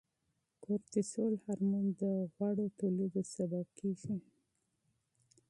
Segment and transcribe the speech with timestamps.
[0.63, 2.03] کورتیسول هورمون د
[2.33, 4.17] غوړو ټولېدو سبب کیږي.